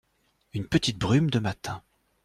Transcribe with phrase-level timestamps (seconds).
[0.55, 1.83] Une petite brume de matin.